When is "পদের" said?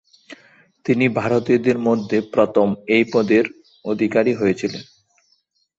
3.13-3.43